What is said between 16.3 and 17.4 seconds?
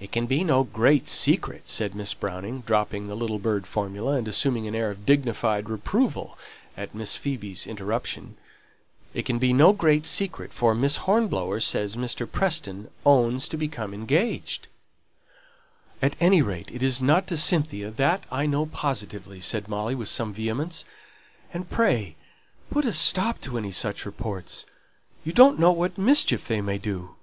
rate it isn't to